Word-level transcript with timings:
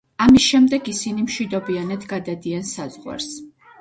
ამის 0.23 0.45
შემდეგ 0.53 0.87
ისინი 0.93 1.27
მშვიდობიანად 1.27 2.09
გადადიან 2.15 2.67
საზღვარს. 2.71 3.29